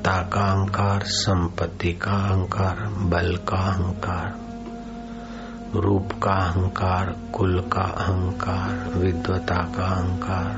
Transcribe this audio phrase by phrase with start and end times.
[0.00, 2.76] सत्ता का अहंकार संपत्ति का अहंकार
[3.10, 4.34] बल का अहंकार
[5.74, 10.56] रूप का अहंकार कुल का अहंकार विद्वता का अहंकार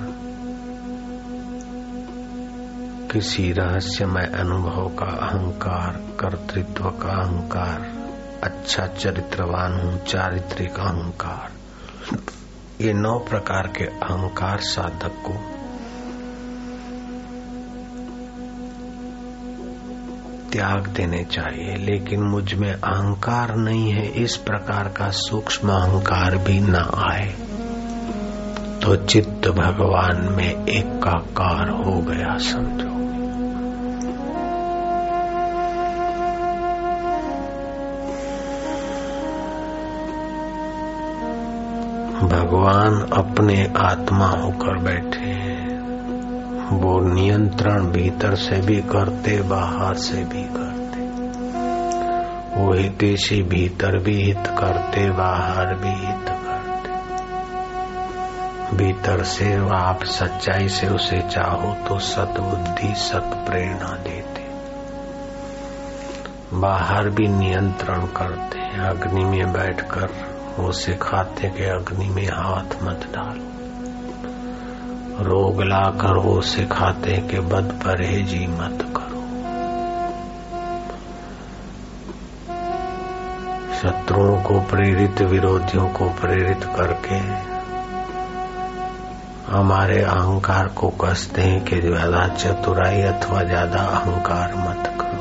[3.13, 7.91] किसी रहस्यमय अनुभव का अहंकार कर्तृत्व का अहंकार
[8.43, 11.51] अच्छा चरित्रवान हूँ चारित्रिक अहंकार।
[12.81, 15.62] ये नौ प्रकार के अहंकार साधक को
[20.53, 26.77] त्याग देने चाहिए, लेकिन मुझमें अहंकार नहीं है, इस प्रकार का सूक्ष्म अहंकार भी न
[26.95, 27.35] आए।
[28.81, 32.93] तो चित्त भगवान में एकाकार हो गया, समझो।
[42.29, 45.22] भगवान अपने आत्मा होकर बैठे।
[46.73, 51.03] वो नियंत्रण भीतर से भी करते, बाहर से भी करते।
[52.61, 56.43] वो हितेशी भीतर भी हित करते, बाहर भी हित करते।
[58.77, 64.43] भीतर से आप सच्चाई से उसे चाहो तो सत बुद्धि सत प्रेरणा देते।
[66.57, 73.62] बाहर भी नियंत्रण करते अग्नि में बैठकर वो सिखाते कि अग्नि में हाथ मत डालो।
[75.23, 79.21] रोग ला कर वो सिखाते कि बद परहेजी मत करो।
[83.75, 87.19] शत्रुओं को प्रेरित, विरोधियों को प्रेरित करके
[89.53, 95.21] हमारे अहंकार को कसते हैं कि ज़्यादा चतुराई अथवा ज़्यादा अहंकार मत करो।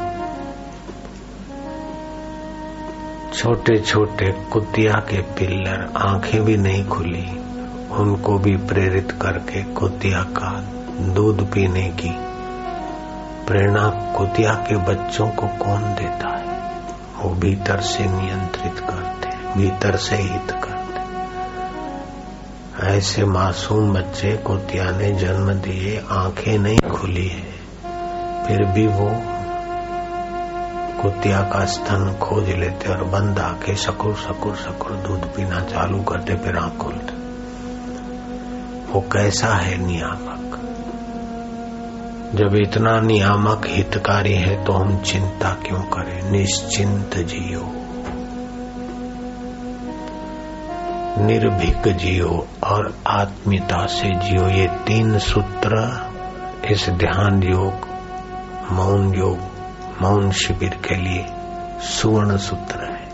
[3.34, 7.41] छोटे छोटे कुतिया के पिल्लर, आँखें भी नहीं खुली।
[7.92, 10.64] उनको भी प्रेरित करके कुतिया का
[11.14, 12.12] दूध पीने की
[13.48, 16.42] प्रेरणा कुतिया के बच्चों को कौन देता है?
[17.22, 20.72] वो भीतर से नियंत्रित करते भीतर से हित करते
[22.88, 27.52] ऐसे मासूम बच्चे कुतिया ने जन्म दिए, आँखें नहीं खुली है।
[28.46, 29.12] फिर भी वो
[31.02, 36.36] कुतिया का स्तन खोज लेते और बंद आके सकुर सकुर सकुर दूध पीना चालू करते,
[36.36, 37.21] फिर आँख खोलते।
[38.92, 40.58] वो कैसा है नियामक?
[42.36, 46.32] जब इतना नियामक हितकारी है तो हम चिंता क्यों करें?
[46.32, 47.72] निश्चिंत जियो।
[51.26, 56.00] निर्भीक जियो और आत्मीयता से जियो। ये तीन सूत्र
[56.72, 57.74] इस ध्यान योग,
[58.72, 59.40] मौन योग,
[60.02, 61.26] मौन शिविर के लिए
[61.82, 63.11] सुवर्ण सूत्र है।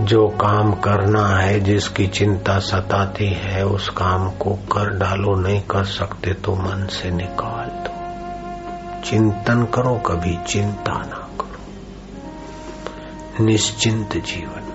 [0.00, 5.84] जो काम करना है, जिसकी चिंता सताती है, उस काम को कर डालो, नहीं कर
[5.84, 7.90] सकते तो मन से निकाल दो।
[9.02, 11.60] चिंतन करो कभी, चिंता ना करो।
[13.44, 14.72] निश्चिंत जीवन,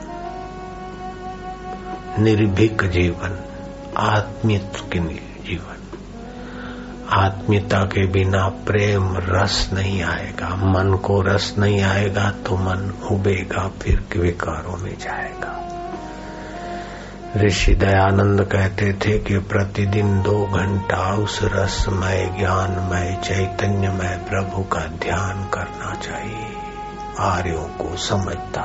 [2.20, 3.40] निर्भीक जीवन
[3.98, 5.35] आत्मित जीवन
[7.16, 13.72] आत्मीयता के बिना प्रेम रस नहीं आएगा, मन को रस नहीं आएगा तो मन उबेगा,
[13.82, 15.62] फिर विकारों में जाएगा।
[17.38, 25.50] ऋषि दयानंद कहते थे कि प्रतिदिन दो घंटा उस रसमय ज्ञानमय चैतन्यमय प्रभु का ध्यान
[25.54, 26.56] करना चाहिए।
[27.20, 28.62] आर्यों को समझता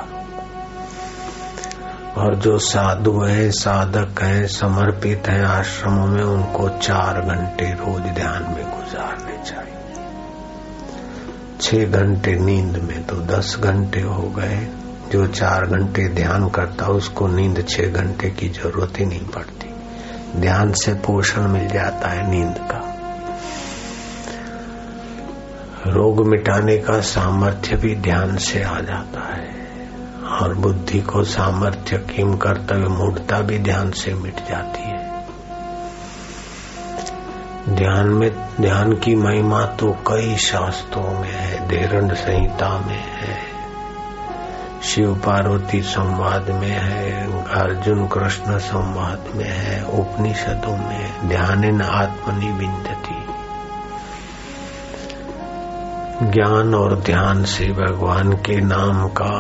[2.16, 8.42] और जो साधु हैं, साधक हैं, समर्पित हैं आश्रमों में, उनको चार घंटे रोज ध्यान
[8.42, 9.70] में गुजारने चाहिए।
[11.60, 14.68] छह घंटे नींद में तो दस घंटे हो गए।
[15.12, 19.74] जो चार घंटे ध्यान करता, उसको नींद छह घंटे की ज़रूरत ही नहीं पड़ती।
[20.40, 22.96] ध्यान से पोषण मिल जाता है नींद का।
[25.86, 29.59] रोग मिटाने का सामर्थ्य भी ध्यान से आ जाता है।
[30.30, 35.10] और बुद्धि को सामर्थ्य, किम कर्तव्य मूर्ता भी ध्यान से मिट जाती है।
[37.68, 38.30] ध्यान में,
[38.60, 43.38] ध्यान की महिमा तो कई शास्त्रों में है धेरण संहिता में है,
[44.82, 52.52] शिव पार्वती संवाद में है, अर्जुन कृष्ण संवाद में है, उपनिषदों में ध्यान इन आत्मनि
[52.52, 53.20] विंदती
[56.22, 59.30] ज्ञान और ध्यान से भगवान के नाम का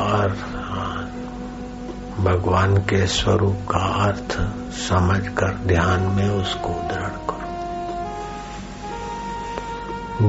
[2.24, 4.32] भगवान के स्वरूप का अर्थ
[4.72, 7.40] समझकर ध्यान में उसको दृढ़ करो।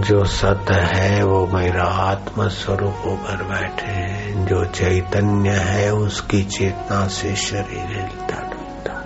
[0.02, 7.08] जो सत है, वो मेरा आत्म स्वरूप होकर बैठे हैं। जो चैतन्य है, उसकी चेतना
[7.08, 9.06] से शरीर हिलता डुलता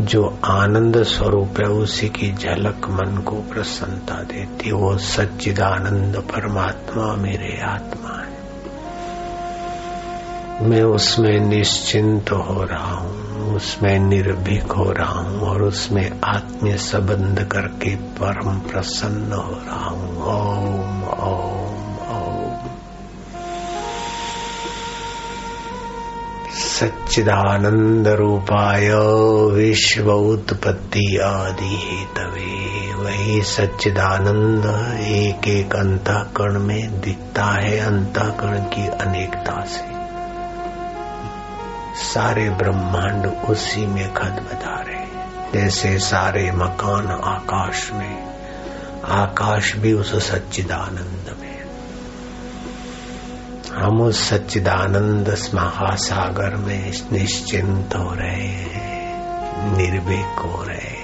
[0.00, 7.60] जो आनंद स्वरूप है, उसी की झलक मन को प्रसन्नता देती वो सच्चिदानंद परमात्मा मेरे
[7.62, 8.25] आत्मा है।
[10.60, 17.48] मैं उसमें निश्चिंत हो रहा हूँ, उसमें निर्भीक हो रहा हूँ और उसमें आत्मीय संबंध
[17.52, 22.68] करके परम प्रसन्न हो रहा हूँ। ओम ओम ओम।
[26.54, 28.90] सच्चिदानंद रूपाय
[29.52, 34.64] विश्व उत्पत्ति आदि हेतवे, वही सच्चिदानंद
[35.00, 39.95] एक एक अंतःकरण में दिखता है अंत अंतःकरण की अनेकता से।
[41.96, 45.06] सारे ब्रह्मांड उसी में खद बता रहे
[45.52, 48.36] जैसे सारे मकान आकाश में,
[49.04, 51.56] आकाश भी उस सच्चिदानंद में।
[53.82, 60.96] हम उस सच्चिदानंद महासागर में निश्चिंत हो रहे हैं, निर्भीक हो रहे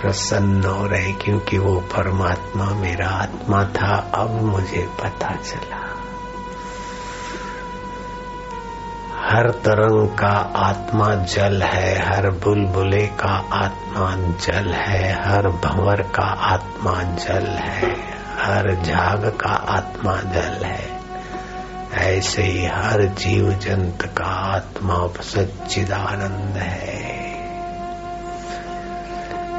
[0.00, 5.83] प्रसन्न हो रहे क्योंकि वो परमात्मा मेरा आत्मा था, अब मुझे पता चला।
[9.34, 16.22] हर तरंग का आत्मा जल है, हर बुलबुले का आत्मा जल है, हर भंवर का
[16.22, 17.90] आत्मा जल है,
[18.38, 21.00] हर झाग का आत्मा जल है।
[21.94, 27.03] ऐसे ही हर जीव जंत का आत्मा सच्चिदानंद है।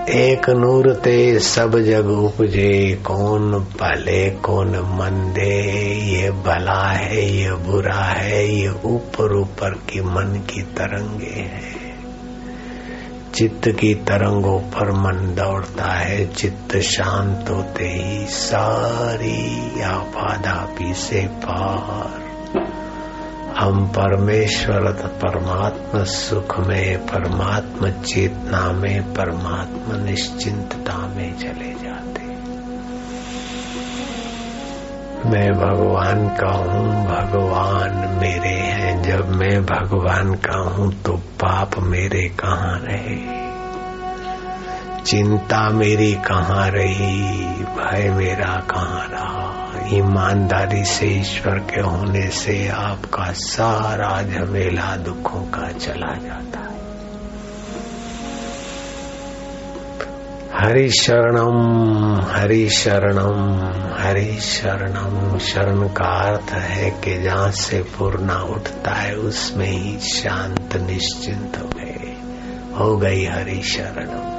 [0.09, 7.95] एक नूर ते सब जग उपजे, कौन भले, कौन मंदे, ये भला है, ये बुरा
[7.95, 11.75] है, ये ऊपर ऊपर की मन की तरंगे है।
[13.33, 22.24] चित्त की तरंगों पर मन दौड़ता है, चित्त शांत होते ही सारी आपाधापी से पार।
[23.59, 32.21] हम परमेश्वर परमात्मा सुख में परमात्मा चेतना में परमात्मा निश्चिंतता में चले जाते।
[35.29, 42.29] मैं भगवान का हूँ, भगवान मेरे हैं। जब मैं भगवान का हूँ तो पाप मेरे
[42.29, 43.45] कहाँ रहे?
[45.03, 47.41] चिंता मेरी कहाँ रही?
[47.53, 49.64] भय मेरा कहाँ रहा?
[49.93, 56.75] ईमानदारी से, ईश्वर के होने से आपका सारा झमेला दुखों का चला जाता है।
[60.59, 63.55] हरि शरणम हरि शरणम
[63.97, 70.75] हरि शरणम। शरण का अर्थ है कि जहाँ से पूर्णा उठता है, उसमें ही शांत
[70.75, 71.75] निश्चिंत हो
[72.77, 74.34] हो गई हरि शरणम।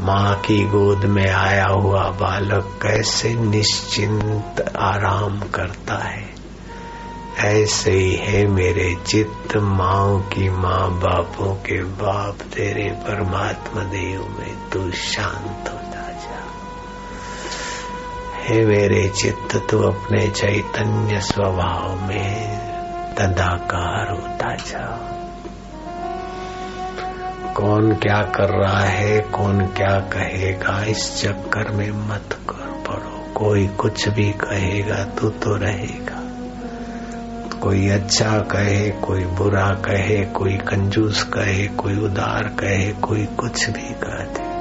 [0.00, 6.34] माँ की गोद में आया हुआ बालक कैसे निश्चिंत आराम करता है।
[7.38, 14.70] ऐसे ही है मेरे चित्त माओ की माँ बापों के बाप, तेरे परमात्मा देव में
[14.70, 16.44] तू शांत होता जा।
[18.42, 22.58] हे मेरे चित्त, तू अपने चैतन्य स्वभाव में
[23.14, 25.13] तदाकार होता जा।
[27.56, 33.66] कौन क्या कर रहा है, कौन क्या कहेगा, इस चक्कर में मत कर पड़ो। कोई
[33.66, 36.20] कुछ भी कहेगा, तू तो रहेगा।
[37.58, 43.90] कोई अच्छा कहे, कोई बुरा कहे, कोई कंजूस कहे, कोई उदार कहे, कोई कुछ भी
[43.90, 44.54] कह। दे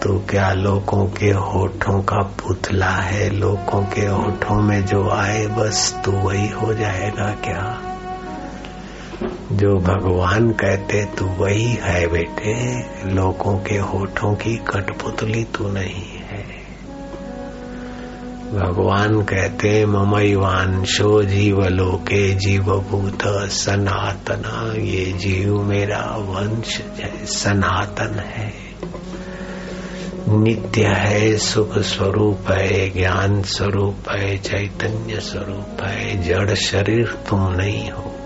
[0.00, 3.30] तो क्या लोगों के होठों का पुतला है?
[3.30, 7.80] लोगों के होठों में जो आए, बस तू वही हो जाएगा क्या?
[9.52, 12.80] जो भगवान कहते, तू वही है बेटे,
[13.10, 16.62] लोगों के होठों की कठपुतली तू नहीं है।
[18.52, 28.52] भगवान कहते ममईवांशो जीव लोके जीव भूत सनातना, ये जीव मेरा वंश है, सनातन है।
[30.28, 37.90] नित्य है, सुख स्वरूप है, ज्ञान स्वरूप है, चैतन्य स्वरूप है, जड़ शरीर तुम नहीं
[37.90, 38.21] हो।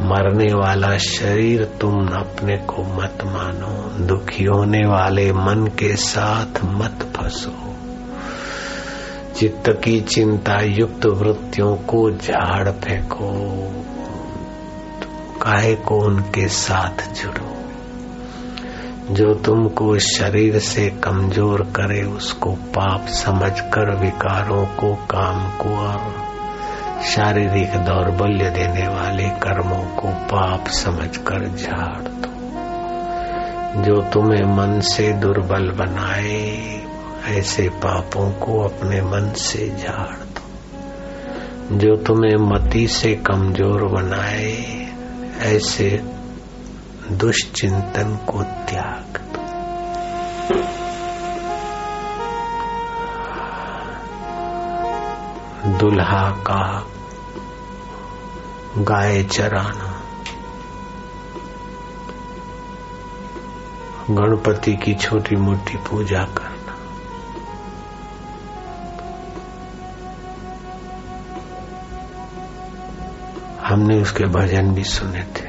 [0.00, 7.12] मरने वाला शरीर तुम अपने को मत मानो। दुखी होने वाले मन के साथ मत
[7.16, 7.74] फंसो।
[9.36, 13.30] चित्त की चिंता युक्त वृत्तियों को झाड़ फेंको।
[15.42, 17.56] काहे को उनके साथ जुड़ो।
[19.10, 26.23] जो तुमको शरीर से कमज़ोर करे, उसको पाप समझकर विकारों को, काम को और
[27.04, 32.28] शारीरिक दौर्बल्य देने वाले कर्मों को पाप समझकर झाड़ दो।
[33.82, 36.80] जो तुम्हें मन से दुर्बल बनाए,
[37.26, 40.42] ऐसे पापों को अपने मन से झाड़ दो।
[41.78, 44.86] जो तुम्हें मति से कमज़ोर बनाए,
[45.38, 46.02] ऐसे
[47.12, 49.40] दुष्चिंतन को त्याग दो।
[55.78, 56.86] दुल्हा का
[58.78, 60.00] गाय चराना।
[64.10, 66.54] गणपति की छोटी मोटी पूजा करना।
[73.66, 75.48] हमने उसके भजन भी सुने थे,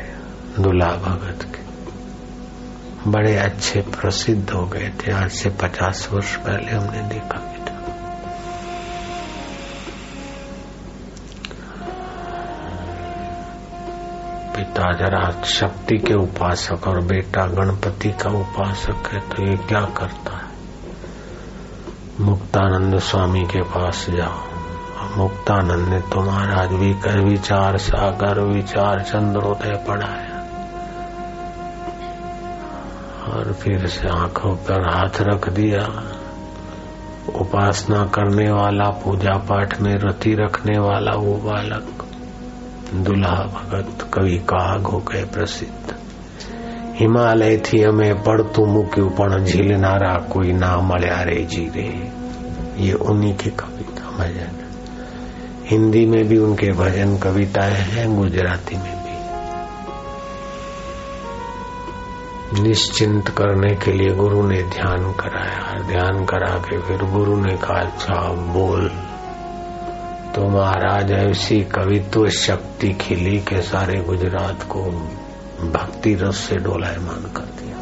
[0.63, 1.65] दुला भगत के।
[3.11, 7.54] बड़े अच्छे प्रसिद्ध हो गए थे, आज से पचास वर्ष पहले हमने देखा।
[14.75, 20.37] पिता, जरा शक्ति के उपासक और बेटा गणपति का उपासक है तो ये क्या करता
[20.37, 20.43] है?
[22.19, 24.37] मुक्तानंद स्वामी के पास जाओ।
[25.17, 30.39] मुक्तानंद ने तो महाराज भी कर विचार सागर, विचार चंद्रोदय पढ़ाया।
[33.31, 36.03] और फिर से आँखों पर हाथ रख दिया।
[37.39, 42.04] उपासना करने वाला, पूजा पाठ में रति रखने वाला वो बालक।
[43.03, 45.95] दुल्हा भगत कवि काग हो गए प्रसिद्ध।
[46.95, 52.11] हिमालय थी हमें पड़तू मुक्यू पण झीलनारा कोई ना मल्या रे जी रे।
[52.77, 54.65] ये उन्हीं की कविता, भजन।
[55.65, 59.05] हिंदी में भी उनके भजन कविताएँ हैं, गुजराती में भी।
[62.61, 67.77] निश्चिंत करने के लिए गुरु ने ध्यान कराया, ध्यान करा के फिर गुरु ने कहा
[67.77, 68.91] अच्छा बोल
[70.35, 74.81] तो महाराज ऐसी कवित्व शक्ति खिली के सारे गुजरात को
[75.67, 77.75] भक्ति रस से डोलायमान कर दिया।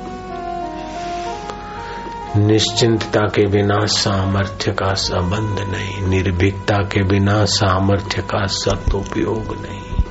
[2.46, 10.04] निश्चिंतता के बिना सामर्थ्य का संबंध नहीं, निर्भीकता के बिना सामर्थ्य का सदुपयोग नहीं,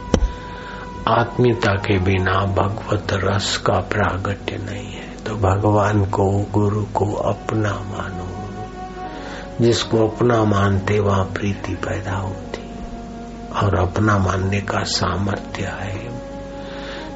[1.08, 7.72] आत्मीयता के बिना भगवत रस का प्रागट्य नहीं है। तो भगवान को, गुरु को अपना
[7.72, 8.21] मानो।
[9.62, 12.62] जिसको अपना मानते वहाँ प्रीति पैदा होती।
[13.62, 16.22] और अपना मानने का सामर्थ्य है।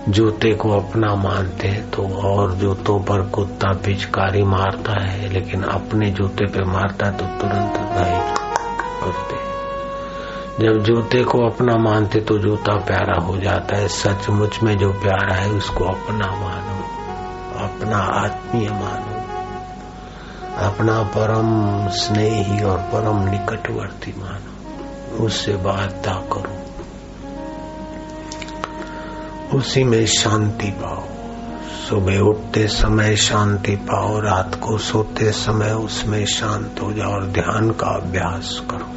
[0.09, 6.11] जूते को अपना मानते हैं तो और जूतों पर कुत्ता पिचकारी मारता है, लेकिन अपने
[6.11, 9.47] जूते पे मारता है तो तुरंत करते
[10.61, 15.35] जब जूते को अपना मानते तो जूता प्यारा हो जाता है। सचमुच में जो प्यारा
[15.35, 16.79] है उसको अपना मानो,
[17.65, 19.16] अपना आत्मीय मानो।
[20.57, 24.57] अपना परम स्नेही और परम निकटवर्ती मानो।
[25.25, 26.67] उससे वार्ता करो।
[29.59, 31.05] उसी में शांति पाओ।
[31.89, 37.71] सुबह उठते समय शांति पाओ। रात को सोते समय उसमें शांत हो जाओ और ध्यान
[37.71, 38.97] का अभ्यास करो।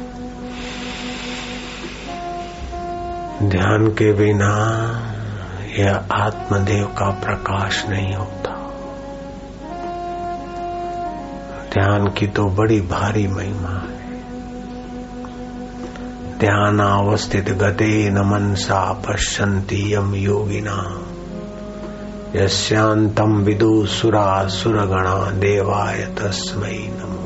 [3.48, 4.76] ध्यान के बिना
[5.78, 8.59] यह आत्मदेव का प्रकाश नहीं होता।
[11.72, 14.10] ध्यान की तो बड़ी भारी महिमा है।
[16.38, 21.02] ध्यान अवस्थित गते न मनसा पश्यन्ति यम योगिना।
[22.36, 27.20] यस्यांतम विदु सुरा सुरगणा देवाय तस्मै नमो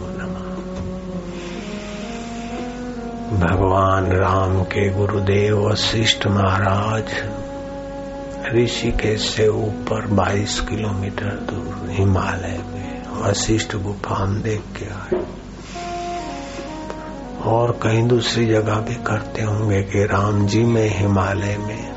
[3.35, 7.05] भगवान राम के गुरुदेव वशिष्ठ महाराज
[8.55, 12.74] ऋषिकेश से ऊपर 22 किलोमीटर दूर हिमालय में
[13.25, 15.25] वशिष्ठ गुफा हम देख के आए।
[17.43, 21.95] और कहीं दूसरी जगह भी करते होंगे कि राम जी में, हिमालय में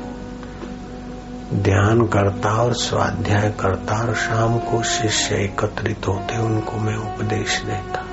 [1.54, 8.04] ध्यान करता और स्वाध्याय करता और शाम को शिष्य एकत्रित होते, उनको मैं उपदेश देता।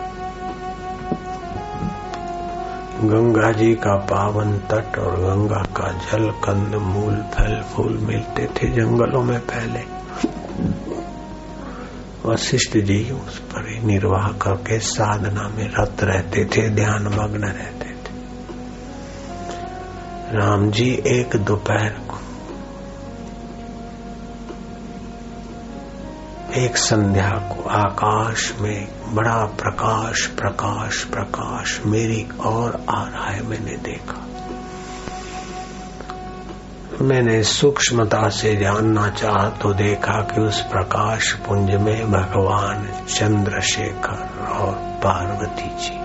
[3.04, 8.68] गंगा जी का पावन तट और गंगा का जल, कंद, मूल, फल, फूल मिलते थे
[8.68, 9.95] जंगलों में पहले
[12.26, 17.90] वशिष्ठ जी उस पर ही निर्वाह करके साधना में रत रहते थे, ध्यान मग्न रहते
[17.90, 18.16] थे।
[20.38, 22.18] राम जी एक दोपहर को
[26.54, 33.78] एक संध्या को आकाश में बड़ा प्रकाश प्रकाश प्रकाश, मेरी और आ रहा है, मैंने
[33.78, 34.25] देखा।
[37.02, 44.74] मैंने सूक्ष्मता से जानना चाहा तो देखा कि उस प्रकाश पुंज में भगवान चंद्रशेखर और
[44.76, 46.00] पार्वती जी।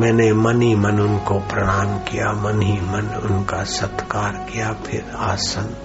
[0.00, 5.76] मैंने मन ही मन उनको प्रणाम किया, मन ही मन उनका सत्कार किया, फिर आसन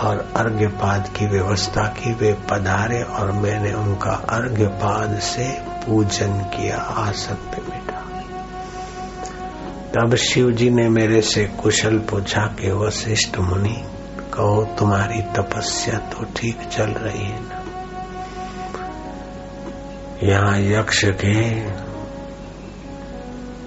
[0.00, 5.48] और अर्घ्यपाद की व्यवस्था की, वे पधारे और मैंने उनका अर्घ्यपाद से
[5.86, 7.61] पूजन किया आसन पे
[9.94, 13.84] तब शिव जी ने मेरे से कुशल पूछा कि वशिष्ठ मुनि,
[14.34, 17.58] कहो, तुम्हारी तपस्या तो ठीक चल रही है ना?
[20.22, 21.60] यहाँ यक्ष के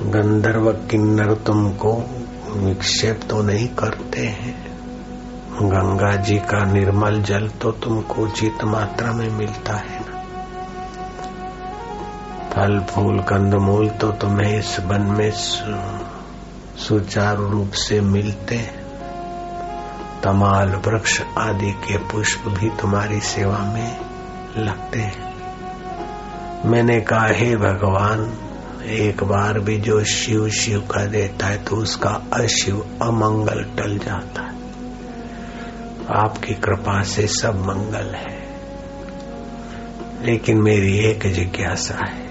[0.10, 1.94] गंधर्व किन्नर तुमको
[2.56, 4.66] विक्षेप तो नहीं करते हैं।
[5.62, 10.16] गंगा जी का निर्मल जल तो तुमको उचित मात्रा में मिलता है ना?
[12.54, 15.32] फल, फूल, कंदमूल तो तुम्हें इस वन में
[16.78, 18.58] सुचारू रूप से मिलते
[20.24, 23.98] तमाल वृक्ष आदि के पुष्प भी तुम्हारी सेवा में
[24.58, 25.36] लगते हैं।
[26.66, 28.38] मैंने कहा, हे भगवान,
[28.84, 34.42] एक बार भी जो शिव शिव का देता है तो उसका अशिव अमंगल टल जाता
[34.42, 34.56] है।
[36.10, 38.60] आपकी कृपा से सब मंगल है।
[40.22, 42.25] लेकिन मेरी एक जिज्ञासा है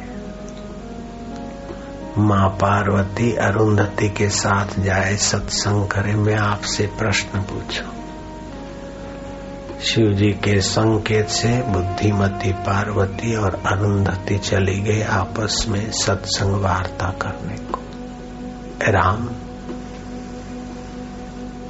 [2.18, 7.84] माँ पार्वती अरुंधति के साथ जाए सत्संग करे, मैं आपसे प्रश्न पूछू।
[9.82, 17.06] शिव जी के संकेत से बुद्धिमती पार्वती और अरुंधति चली गई आपस में सत्संग वार्ता
[17.22, 17.80] करने को।
[18.92, 19.28] राम,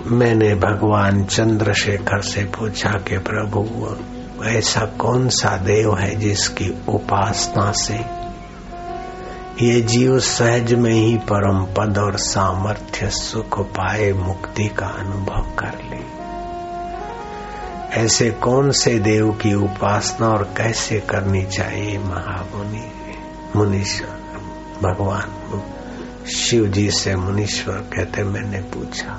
[0.06, 3.96] मैंने भगवान चंद्रशेखर से पूछा कि प्रभु,
[4.44, 8.23] ऐसा कौन सा देव है जिसकी उपासना से
[9.62, 15.78] ये जीव सहज में ही परम पद और सामर्थ्य सुख पाए मुक्ति का अनुभव कर
[15.90, 16.24] ले।
[18.00, 22.90] ऐसे कौन से देव की उपासना और कैसे करनी चाहिए महामुनि?
[23.56, 24.08] मुनीश्वर,
[24.82, 25.62] भगवान
[26.36, 29.12] शिव जी से मुनीश्वर कहते मैंने पूछा।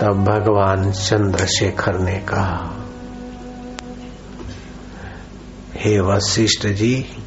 [0.00, 2.76] तब भगवान चंद्रशेखर ने कहा,
[5.76, 7.23] हे वशिष्ठ जी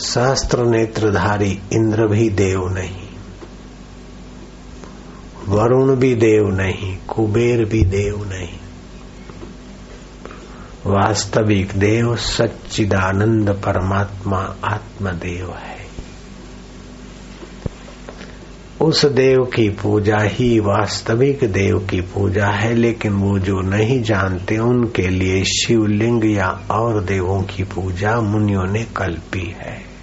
[0.00, 3.06] सहस्त्र नेत्रधारी इंद्र भी देव नहीं,
[5.48, 8.58] वरुण भी देव नहीं, कुबेर भी देव नहीं,
[10.86, 15.75] वास्तविक देव सच्चिदानंद परमात्मा आत्मदेव है।
[18.80, 24.58] उस देव की पूजा ही वास्तविक देव की पूजा है, लेकिन वो जो नहीं जानते
[24.58, 29.96] उनके लिए शिवलिंग या और देवों की पूजा मुनियों ने कल्पी है।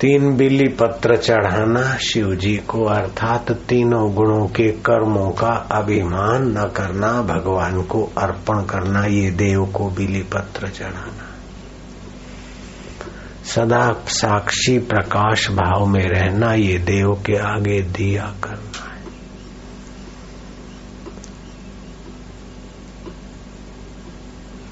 [0.00, 6.70] तीन बिल्ली पत्र चढ़ाना शिव जी को, अर्थात तीनों गुणों के कर्मों का अभिमान न
[6.76, 11.29] करना, भगवान को अर्पण करना, ये देव को बिली पत्र चढ़ाना।
[13.44, 19.00] सदा साक्षी प्रकाश भाव में रहना ये देव के आगे दिया करना है।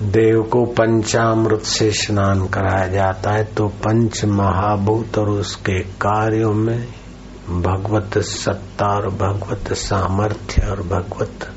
[0.02, 6.88] देव को पंचामृत से स्नान कराया जाता है तो पंच महाभूत और उसके कार्यों में
[7.50, 11.52] भगवत सत्ता और भगवत सामर्थ्य और भगवत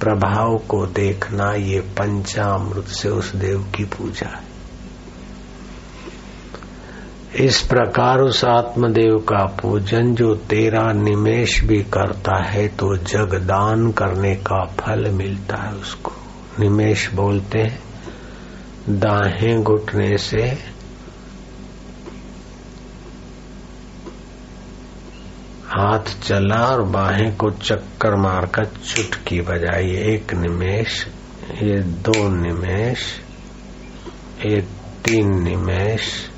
[0.00, 4.49] प्रभाव को देखना ये पंचामृत से उस देव की पूजा है।
[7.34, 14.34] इस प्रकार उस आत्मदेव का पूजन जो तेरा निमेश भी करता है तो जगदान करने
[14.34, 16.12] का फल मिलता है उसको।
[16.60, 17.82] निमेश बोलते हैं,
[18.88, 20.42] दाहे घुटने से
[25.66, 31.06] हाथ चला और बाहें को चक्कर मारकर चुटकी बजाई। एक निमेश,
[31.62, 33.20] ये दो निमेश,
[34.46, 34.60] ये
[35.04, 36.30] तीन निमेश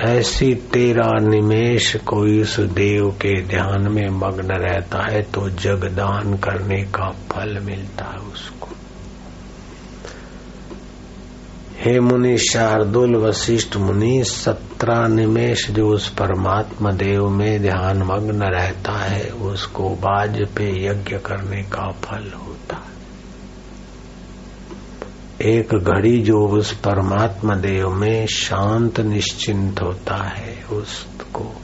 [0.00, 6.82] ऐसी तेरा निमेश कोई उस देव के ध्यान में मग्न रहता है तो जगदान करने
[6.82, 8.68] का फल मिलता है उसको।
[11.78, 18.92] हे मुनि शार्दुल वशिष्ठ मुनि, सत्रह निमेश जो उस परमात्मा देव में ध्यान मग्न रहता
[18.92, 23.03] है, उसको बाज पे यज्ञ करने का फल होता है।
[25.42, 31.60] एक घड़ी जो उस परमात्मा देव में शांत निश्चिंत होता है उसको।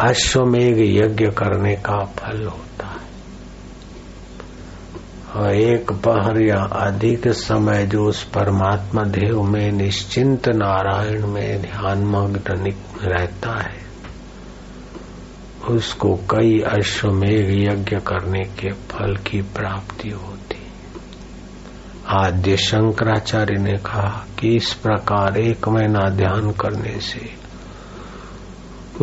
[0.00, 3.08] अश्वमेघ यज्ञ करने का फल होता है।
[5.36, 12.04] और एक पहर या अधिक समय जो उस परमात्मा देव में निश्चिंत नारायण में ध्यान
[12.04, 13.88] मग्न रहता है,
[15.68, 20.57] उसको कई अश्वमेघ यज्ञ करने के फल की प्राप्ति होती
[22.10, 27.38] आद्य शंकराचार्य ने कहा कि इस प्रकार एक महीना ध्यान करने से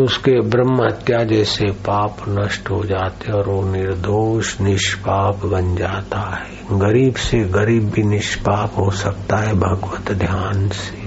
[0.01, 6.79] उसके ब्रह्म हत्या जैसे पाप नष्ट हो जाते और वो निर्दोष, निष्पाप बन जाता है।
[6.79, 11.05] गरीब से गरीब भी निष्पाप हो सकता है भगवत ध्यान से।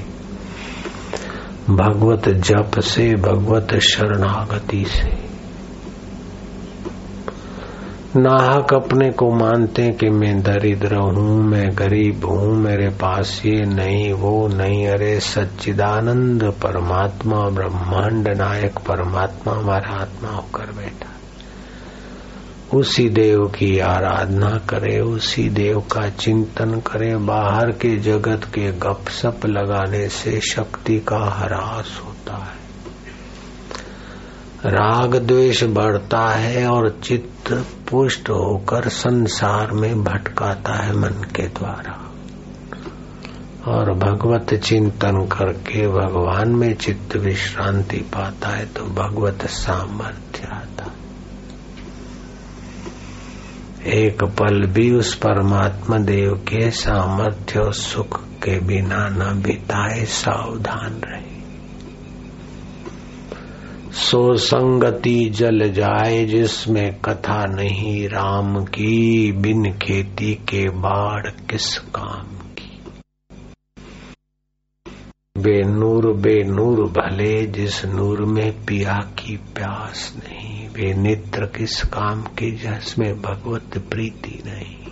[1.71, 5.38] भगवत जप से, भगवत शरणागति से।
[8.19, 13.65] नाहक अपने को मानते हैं कि मैं दरिद्र हूँ, मैं गरीब हूँ, मेरे पास ये
[13.65, 21.15] नहीं, वो नहीं। अरे सच्चिदानंद परमात्मा, ब्रह्मांड नायक परमात्मा हमारा आत्मा होकर बैठा।
[22.79, 29.41] उसी देव की आराधना करे, उसी देव का चिंतन करे, बाहर के जगत के गपसप
[29.47, 32.58] लगाने से शक्ति का ह्रास होता है।
[34.65, 37.53] राग द्वेष बढ़ता है और चित्त
[37.91, 42.05] पुष्ट होकर संसार में भटकाता है मन के द्वारा।
[43.73, 50.93] और भगवत चिंतन करके भगवान में चित्त विश्रांति पाता है तो भगवत सामर्थ्य आता
[53.87, 61.01] एक पल भी उस परमात्मा देव के सामर्थ्य और सुख के बिना न बिताए सावधान
[61.05, 61.28] रहे।
[63.93, 72.39] सो संगति जल जाए जिसमें कथा नहीं, राम की बिन खेती के बाढ़ किस काम
[72.39, 72.83] की?
[75.39, 82.51] बेनूर बेनूर भले, जिस नूर में पिया की प्यास नहीं वे नेत्र किस काम की
[82.51, 84.88] जिसमें भगवत प्रीति नहीं?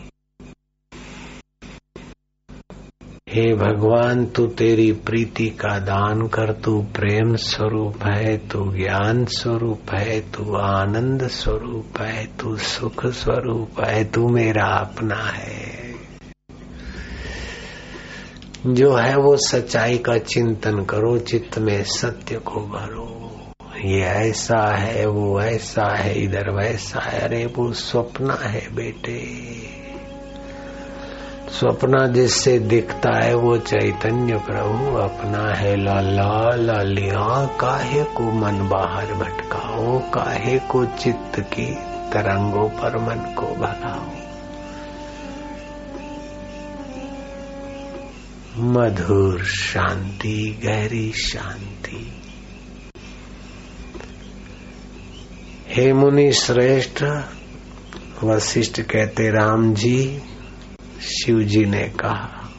[3.37, 9.81] हे भगवान, तू तेरी प्रीति का दान कर, तू प्रेम स्वरूप है, तू ज्ञान स्वरूप
[9.95, 15.95] है, तू आनंद स्वरूप है, तू सुख स्वरूप है, तू मेरा अपना है।
[18.67, 23.41] जो है वो सच्चाई का चिंतन करो, चित्त में सत्य को भरो।
[23.85, 29.86] ये ऐसा है, वो ऐसा है, इधर वैसा है, अरे वो स्वप्न है बेटे।
[31.57, 39.15] स्वप्न जिससे दिखता है वो चैतन्य प्रभु, अपना है लाला, लालिया, काहे को मन बाहर
[39.15, 41.67] भटकाओ काहे को चित्त की
[42.13, 44.11] तरंगों पर मन को भगाओ
[48.59, 52.23] मधुर शांति, गहरी शांति।
[55.69, 57.05] हे मुनि श्रेष्ठ,
[58.25, 60.23] वशिष्ठ कहते राम जी
[61.07, 62.51] शिव जी ने कहा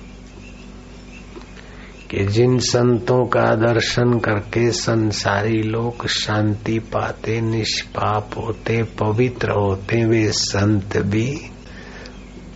[2.12, 10.31] कि जिन संतों का दर्शन करके संसारी लोग शांति पाते, निष्पाप होते, पवित्र होते, वे
[10.31, 11.39] संत भी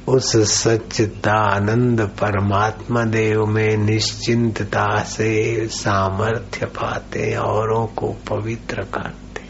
[0.08, 9.41] उस सच्चता आनंद परमात्मा देव में निश्चिंतता से सामर्थ्य पाते, औरों को पवित्र करते।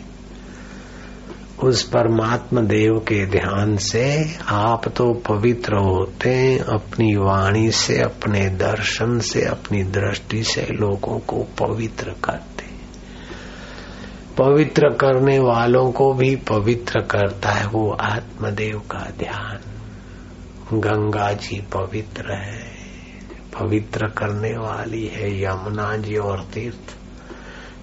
[1.63, 8.49] उस परमात्मा देव के ध्यान से आप तो पवित्र होते हैं, अपनी वाणी से, अपने
[8.49, 12.61] दर्शन से, अपनी दृष्टि से लोगों को पवित्र करते
[14.37, 19.59] पवित्र करने वालों को भी पवित्र करता है वो आत्मदेव का ध्यान।
[20.79, 22.63] गंगा जी पवित्र है,
[23.59, 27.00] पवित्र करने वाली है, यमुना जी और तीर्थ।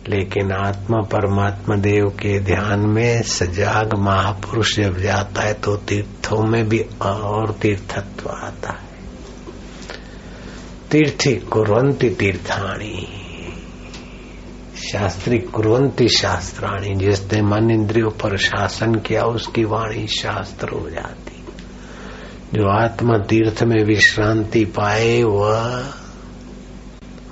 [0.09, 6.69] लेकिन आत्मा परमात्मा देव के ध्यान में सजाग महापुरुष जब जाता है तो तीर्थों में
[6.69, 8.89] भी और तीर्थत्व आता है।
[10.91, 13.09] तीर्थी कुरंती तीर्थाणी।
[14.93, 21.45] शास्त्री कुरंती शास्त्राणी जिसने मन इंद्रियों पर शासन किया, उसकी वाणी शास्त्र हो जाती।
[22.55, 25.85] जो आत्मा तीर्थ में विश्रांति पाए, वह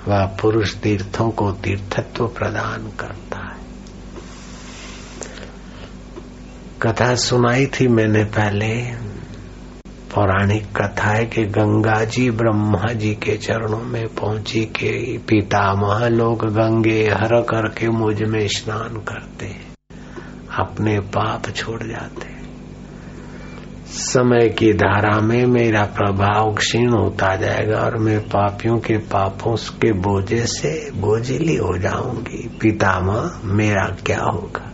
[0.07, 3.57] वह पुरुष तीर्थों को तीर्थत्व प्रदान करता है।
[6.81, 9.07] कथा सुनाई थी मैंने पहले।
[10.15, 16.45] पौराणिक कथा है कि गंगा जी ब्रह्मा जी के चरणों में पहुँची के पितामह लोग
[16.45, 19.55] गंगे हर करके मुझमें स्नान करते
[20.59, 22.36] अपने पाप छोड़ जाते
[23.97, 29.91] समय की धारा में मेरा प्रभाव क्षीण होता जाएगा और मैं पापियों के पापों के
[29.91, 34.71] बोझे से बोझिली हो जाऊँगी। पितामह, मेरा क्या होगा?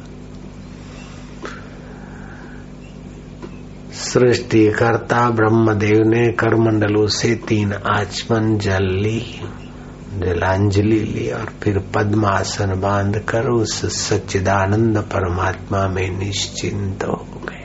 [3.93, 9.41] सृष्टि सृष्टिकर्ता ब्रह्मदेव ने करमंडलों से तीन आचमन जल ली,
[10.13, 17.62] जलांजलि ली और फिर पद्मासन बाँध कर उस सच्चिदानंद परमात्मा में निश्चिंत हो गए।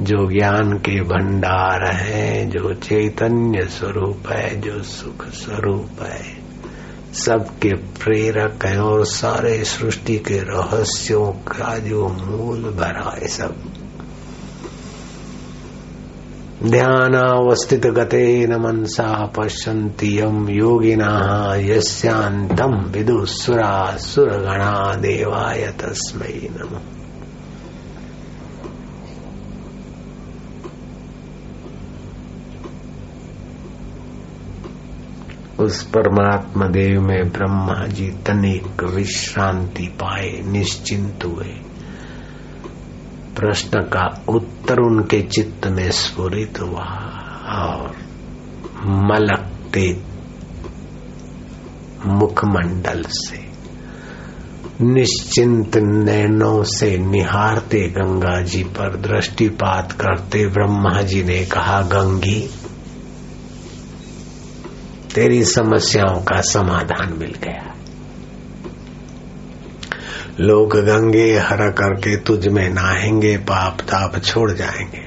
[0.00, 6.44] जो ज्ञान के भंडार है, जो चैतन्य स्वरूप है, जो सुख स्वरूप है,
[7.14, 13.54] सबके प्रेरक है और सारे सृष्टि के रहस्यों का जो मूल भरा है सब।
[16.64, 21.54] ध्यानावस्थित गते न मनसा पश्यन्ति यम योगिना
[22.90, 27.03] विदुसुरा सुरगणा देवाय तस्मै नमः।
[35.64, 41.52] उस परमात्मा देव में ब्रह्मा जी तनिक विश्रांति पाए, निश्चिंत हुए।
[43.36, 46.84] प्रश्न का उत्तर उनके चित्त में स्फुरित हुआ
[47.62, 47.96] और
[48.86, 50.02] मलकते
[52.06, 53.44] मुखमंडल से,
[54.80, 62.50] निश्चिंत नैनों से निहारते गंगा जी पर दृष्टिपात करते ब्रह्मा जी ने कहा, गंगी
[65.14, 67.74] तेरी समस्याओं का समाधान मिल गया।
[70.40, 75.04] लोग गंगे हर करके तुझ में नहाएँगे पाप ताप छोड़ जाएँगे।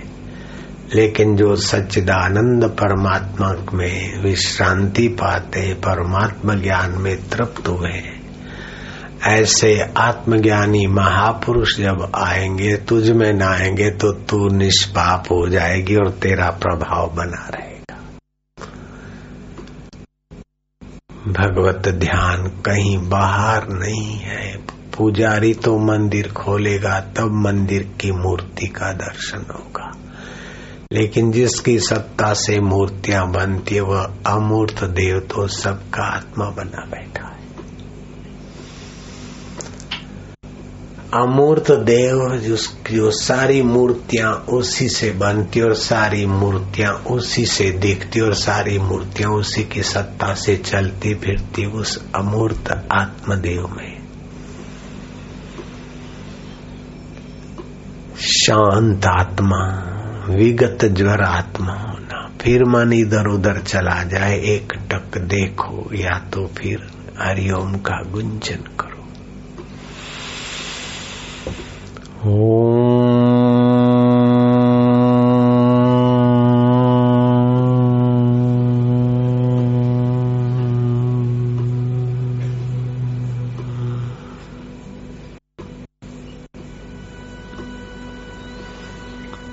[0.95, 8.01] लेकिन जो सच्चिदानंद परमात्मा में विश्रांति पाते परमात्मा ज्ञान में तृप्त हुए,
[9.27, 16.49] ऐसे आत्मज्ञानी महापुरुष जब आएँगे, तुझ में नहाएँगे तो तू निष्पाप हो जाएगी और तेरा
[16.49, 17.66] प्रभाव बना रहे।
[21.27, 24.57] भगवत ध्यान कहीं बाहर नहीं है।
[24.97, 29.91] पुजारी तो मंदिर खोलेगा, तब मंदिर की मूर्ति का दर्शन होगा।
[30.93, 37.27] लेकिन जिसकी सत्ता से मूर्तियाँ बनती है, वह अमूर्त देव तो सबका आत्मा बना बैठा
[37.27, 37.36] है।
[41.13, 42.37] अमूर्त देव
[42.91, 49.29] जो सारी मूर्तियाँ उसी से बनती और सारी मूर्तियाँ उसी से दिखती और सारी मूर्तियाँ
[49.29, 53.97] उसी की सत्ता से चलती फिरती उस अमूर्त आत्मदेव में।
[58.17, 59.63] शांत आत्मा,
[60.29, 66.47] विगत ज्वर आत्मा होना फिर मन इधर उधर चला जाए, एक टक देखो या तो
[66.57, 66.87] फिर
[67.19, 68.96] हरिओम का गुंजन करो।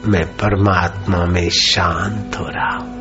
[0.07, 2.95] मैं परमात्मा में शांत हो रहा हूँ।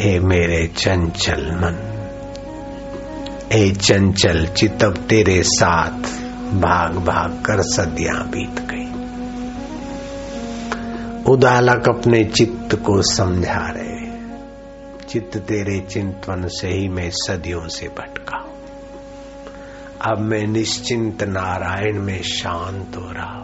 [0.00, 1.91] ए मेरे चंचल मन।
[3.52, 6.02] ए चंचल चितब तेरे साथ।
[6.54, 8.86] भाग भाग कर सदिया बीत गई।
[11.32, 13.92] उदालक अपने चित्त को समझा रहे
[15.08, 18.38] चित्त तेरे चिंतन से ही मैं सदियों से भटका
[20.02, 23.41] अब मैं निश्चिंत नारायण में शांत हो रहा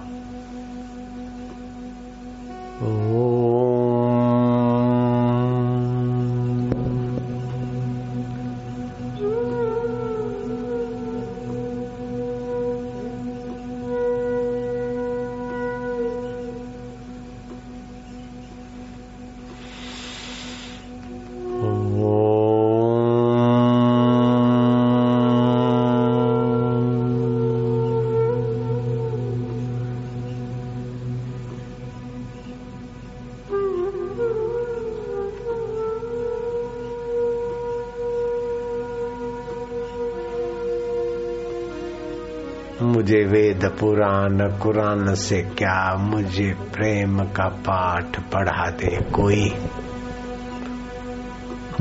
[43.59, 49.55] वेद पुराण, कुरान से क्या मुझे प्रेम का पाठ पढ़ा दे कोई?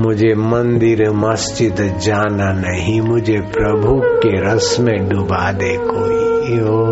[0.00, 6.60] मुझे मंदिर, मस्जिद जाना नहीं, मुझे प्रभु के रस में डुबा दे कोई?
[6.60, 6.87] ओ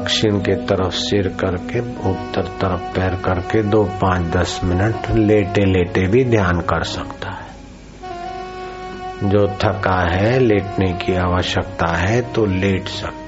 [0.00, 6.06] दक्षिण के तरफ़ सिर करके, उत्तर तरफ़ पैर करके दो पाँच दस मिनट लेटे लेटे
[6.06, 7.50] भी ध्यान कर सकता है।
[9.28, 13.19] जो थका है, लेटने की आवश्यकता है तो लेट सकते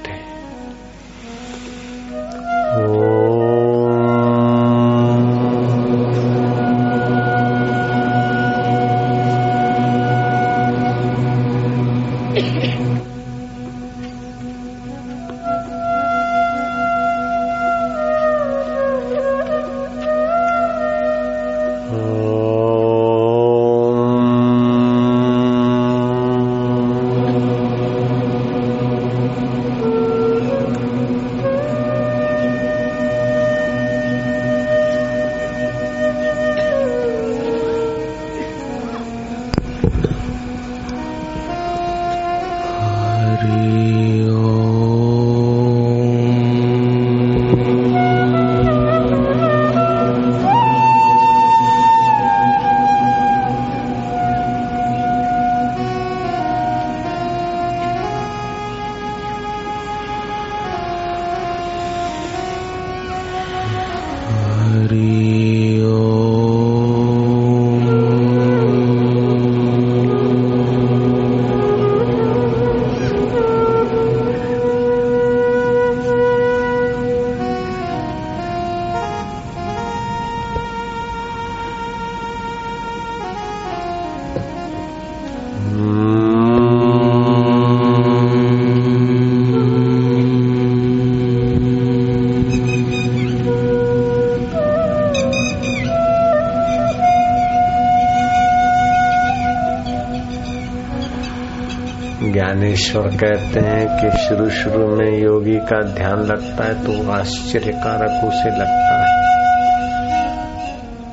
[102.73, 108.25] हैं ज्ञानेश्वर कहते हैं कि शुरू शुरू में योगी का ध्यान लगता है तो आश्चर्यकारक
[108.25, 109.23] उसे लगता है।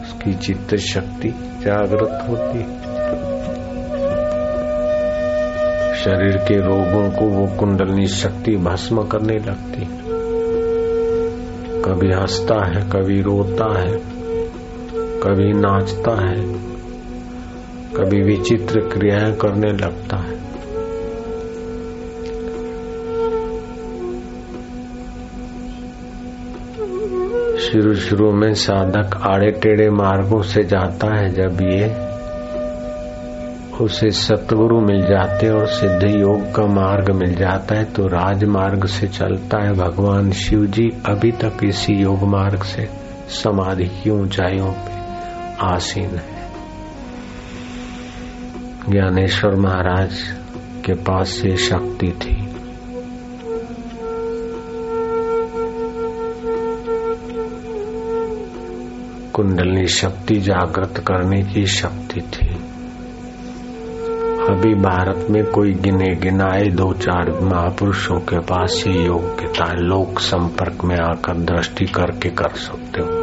[0.03, 1.29] उसकी चित्त शक्ति
[1.62, 2.59] जागृत होती
[6.05, 9.81] शरीर के रोगों को वो कुंडलनी शक्ति भस्म करने लगती
[11.83, 13.99] कभी हंसता है, कभी रोता है,
[15.23, 16.40] कभी नाचता है,
[17.96, 20.39] कभी विचित्र क्रियाएँ करने लगता है।
[27.70, 31.87] शुरू शुरू में साधक आड़े टेढ़े मार्गों से जाता है जब ये
[33.85, 39.09] उसे सतगुरु मिल जाते और सिद्ध योग का मार्ग मिल जाता है तो राजमार्ग से
[39.09, 42.88] चलता है भगवान शिव जी। अभी तक इसी योग मार्ग से
[43.42, 44.98] समाधि की ऊंचाइयों पे
[45.66, 46.40] आसीन है।
[48.90, 50.18] ज्ञानेश्वर महाराज
[50.87, 52.46] के पास ये शक्ति थी।
[59.40, 62.48] कुंडलनी शक्ति जागृत करने की शक्ति थी।
[64.50, 70.85] अभी भारत में कोई गिने गिनाए दो चार महापुरुषों के पास ये योग्यता, लोक संपर्क
[70.85, 73.20] में आकर दृष्टि करके कर सकते हो।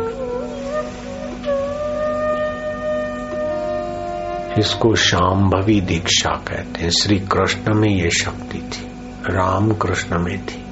[4.59, 8.87] इसको शाम्भवी दीक्षा कहते हैं। श्री कृष्ण में ये शक्ति थी
[9.29, 10.65] राम कृष्ण में थी।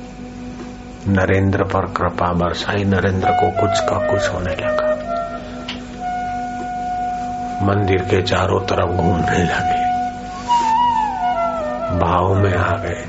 [1.07, 4.94] नरेंद्र पर कृपा बरसाई, नरेंद्र को कुछ का कुछ होने लगा।
[7.61, 9.85] मंदिर के चारों तरफ़ घूमने लगे।
[11.99, 13.05] भाव में आ गए।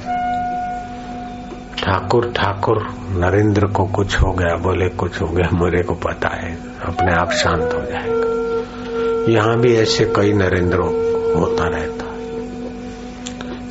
[1.83, 6.55] ठाकुर ठाकुर, नरेंद्र को कुछ हो गया, बोले, कुछ हो गया, मेरे को पता है,
[6.85, 8.27] अपने आप शांत हो जाएगा।
[9.33, 10.79] यहाँ भी ऐसे कई नरेंद्र
[11.37, 11.97] होता रहता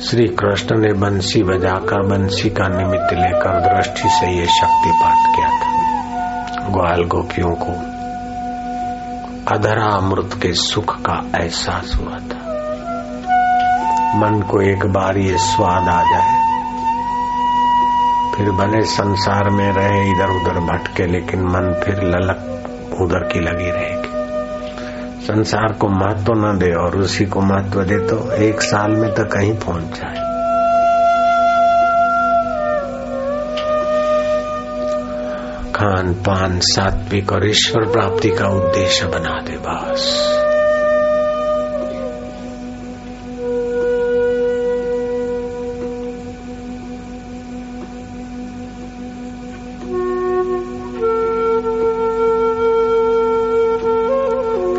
[0.00, 5.48] श्री कृष्ण ने बंसी बजाकर, बंसी का निमित्त लेकर दृष्टि से ये शक्ति शक्तिपात किया
[5.48, 5.76] था।
[6.68, 7.95] ग्वाल गोपियों को
[9.48, 12.38] अधरा अमृत के सुख का एहसास हुआ था।
[14.16, 16.34] मन को एक बार ये स्वाद आ जाए,
[18.34, 23.70] फिर भले संसार में रहे इधर उधर भटके, लेकिन मन फिर ललक उधर की लगी
[23.70, 29.12] रहेगी। संसार को महत्व न दे और उसी को महत्व दे तो एक साल में
[29.14, 30.25] तो कहीं पहुँच जाए।
[35.76, 40.04] खान पान सात्विक और ईश्वर प्राप्ति का उद्देश्य बना दे बस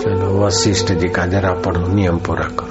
[0.02, 2.66] चलो वशिष्ठ जी का जरा पढ़ो नियम पूरा करो